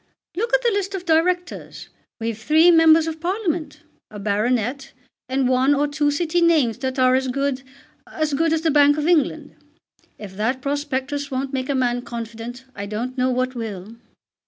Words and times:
"Look 0.35 0.51
at 0.51 0.63
the 0.63 0.71
list 0.73 0.95
of 0.95 1.05
Directors. 1.05 1.89
We've 2.19 2.35
three 2.35 2.71
members 2.71 3.05
of 3.05 3.21
Parliament, 3.21 3.81
a 4.09 4.17
baronet, 4.17 4.93
and 5.29 5.47
one 5.47 5.75
or 5.75 5.87
two 5.87 6.09
City 6.09 6.41
names 6.41 6.79
that 6.79 6.97
are 6.97 7.13
as 7.13 7.27
good 7.27 7.61
as 8.07 8.33
good 8.33 8.51
as 8.51 8.61
the 8.61 8.71
Bank 8.71 8.97
of 8.97 9.05
England. 9.07 9.53
If 10.17 10.35
that 10.37 10.59
prospectus 10.59 11.29
won't 11.29 11.53
make 11.53 11.69
a 11.69 11.75
man 11.75 12.01
confident 12.01 12.65
I 12.75 12.87
don't 12.87 13.15
know 13.15 13.29
what 13.29 13.53
will. 13.53 13.95